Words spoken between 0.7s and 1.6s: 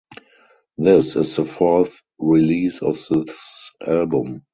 This is the